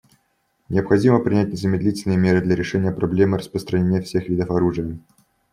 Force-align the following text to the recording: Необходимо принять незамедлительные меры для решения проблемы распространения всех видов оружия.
Необходимо 0.69 1.19
принять 1.19 1.49
незамедлительные 1.49 2.17
меры 2.17 2.41
для 2.41 2.55
решения 2.55 2.91
проблемы 2.91 3.37
распространения 3.37 4.01
всех 4.01 4.29
видов 4.29 4.49
оружия. 4.49 4.97